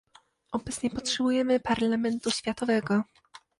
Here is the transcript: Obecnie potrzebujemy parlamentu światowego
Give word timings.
Obecnie 0.51 0.89
potrzebujemy 0.89 1.59
parlamentu 1.59 2.31
światowego 2.31 3.03